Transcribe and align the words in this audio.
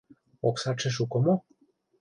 —Оксатше 0.47 0.89
шуко 0.95 1.17
мо? 1.25 1.33